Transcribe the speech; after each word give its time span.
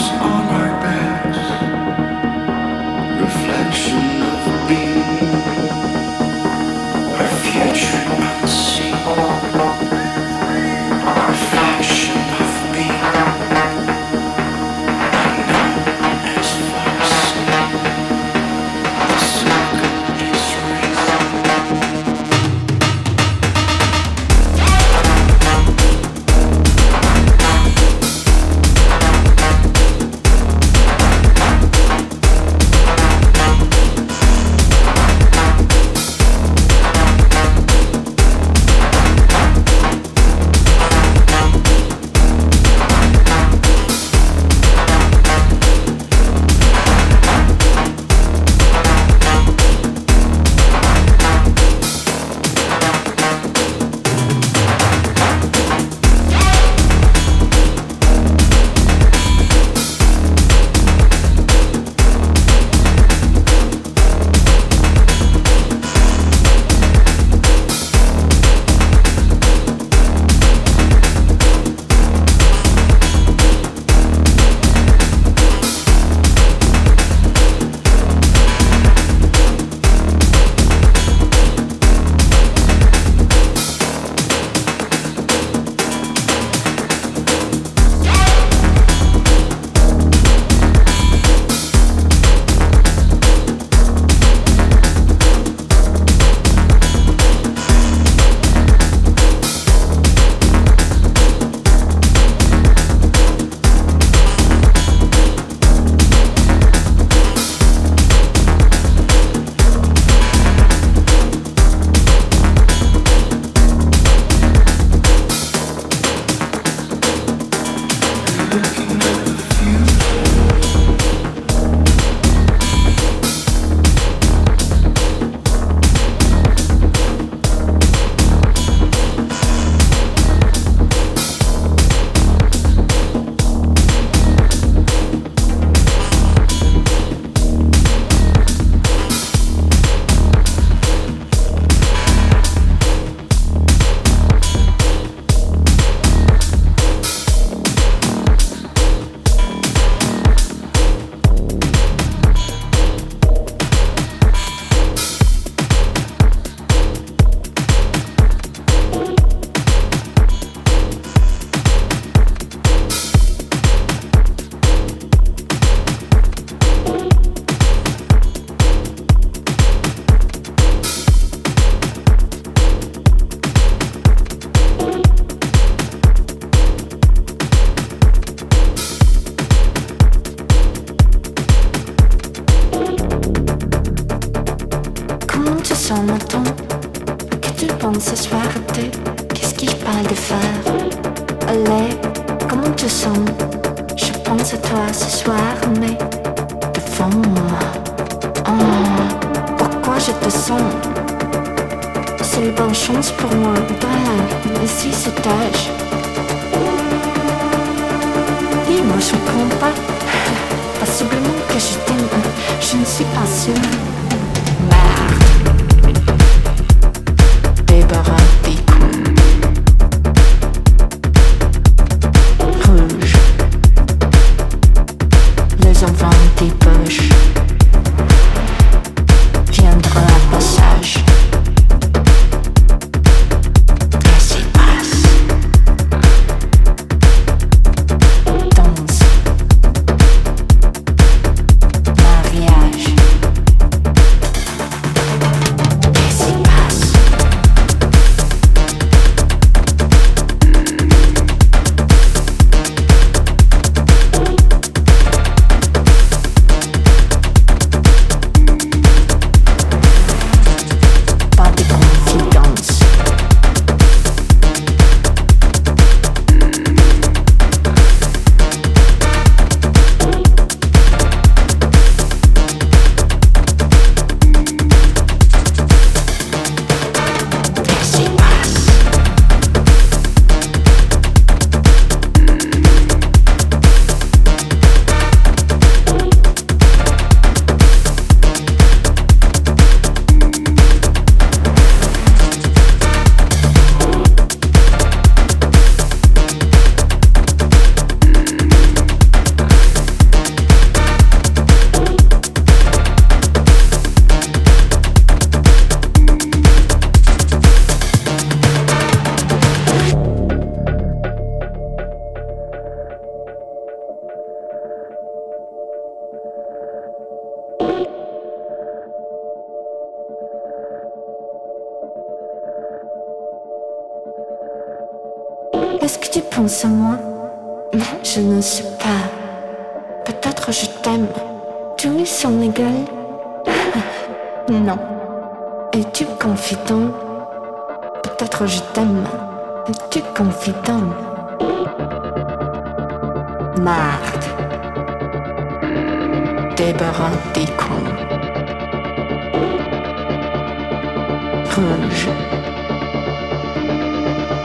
on 0.00 0.61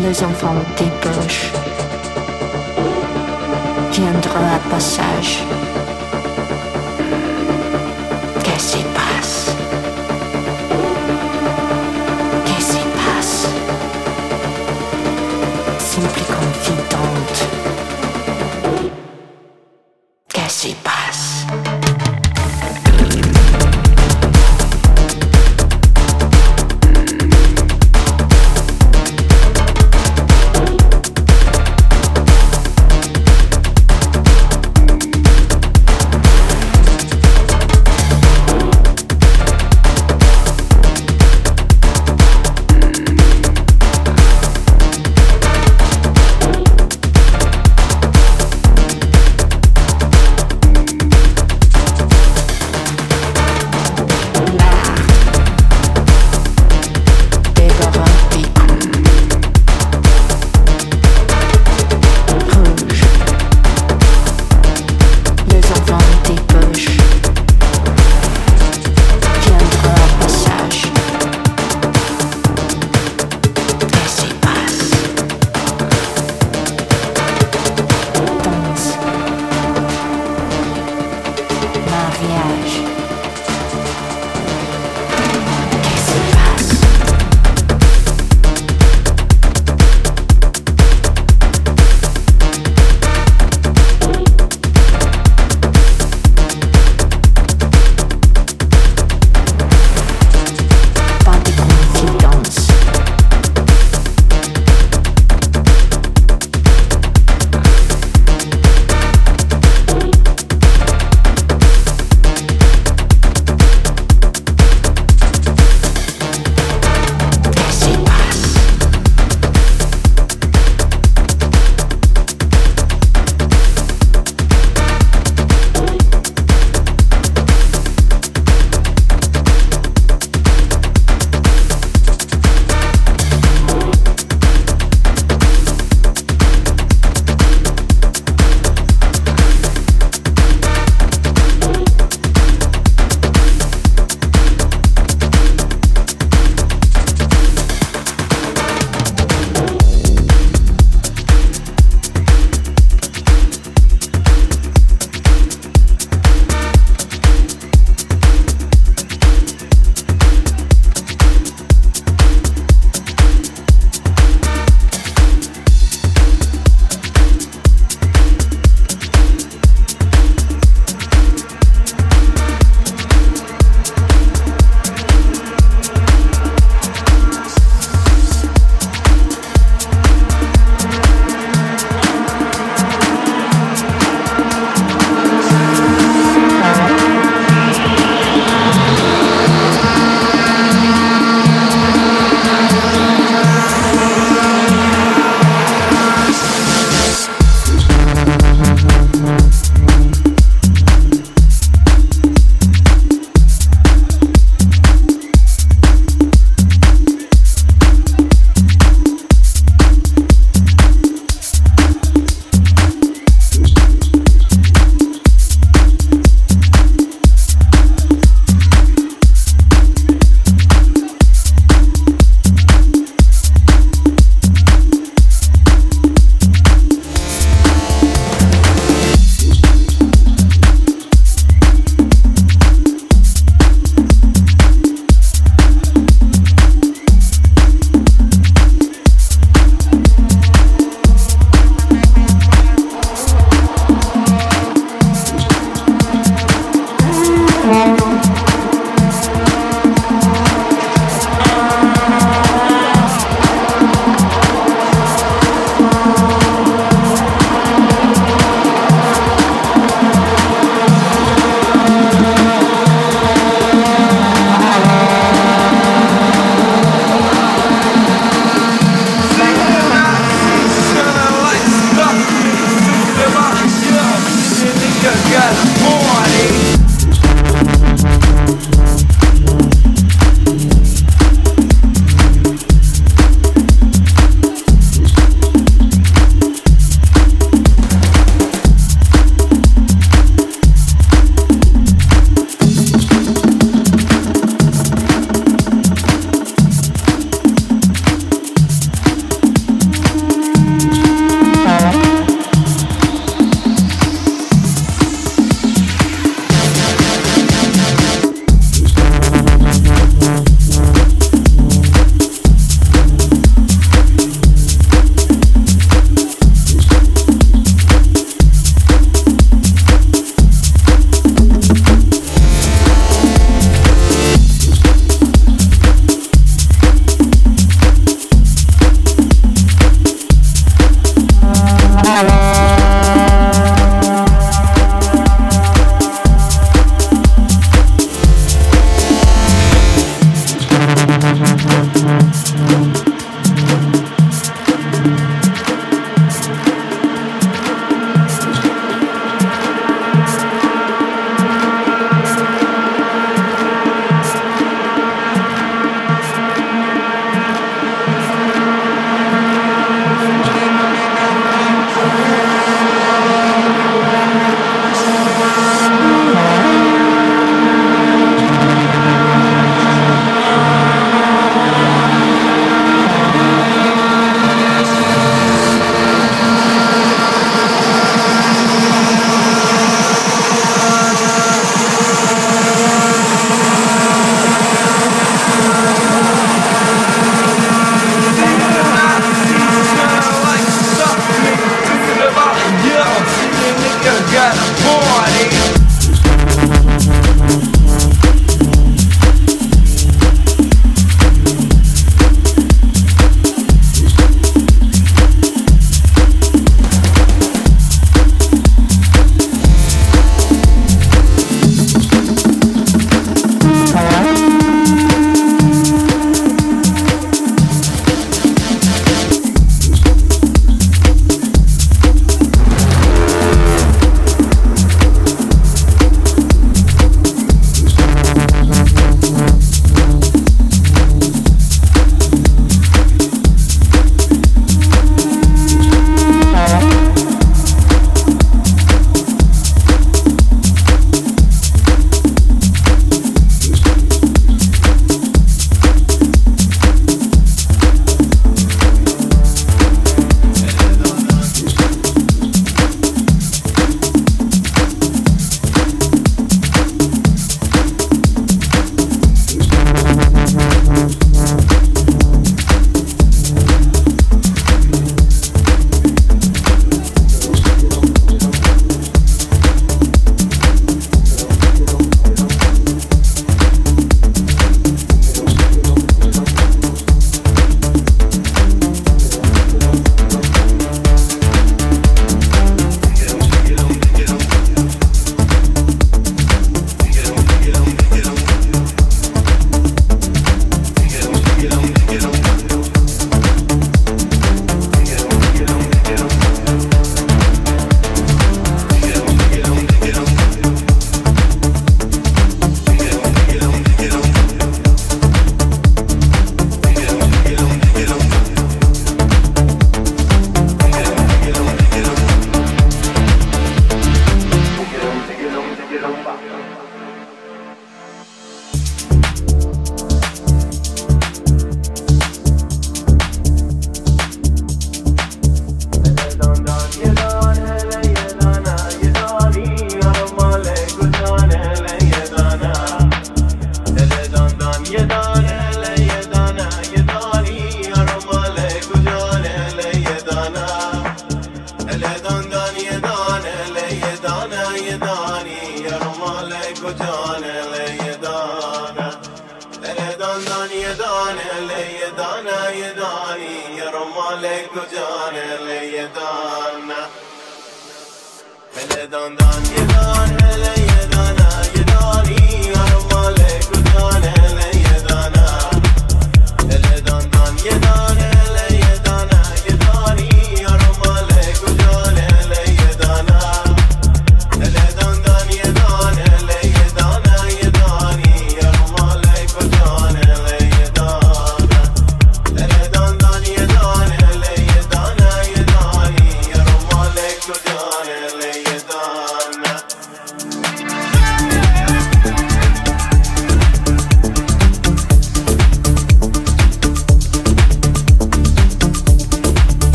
Les 0.00 0.24
enfants 0.24 0.54
débauchent. 0.76 1.52
Viendra 3.92 4.40
à 4.54 4.58
passage. 4.70 5.44